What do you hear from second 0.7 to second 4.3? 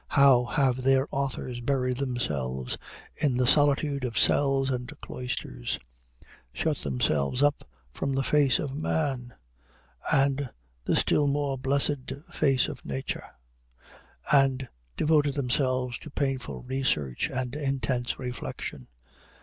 their authors buried themselves in the solitude of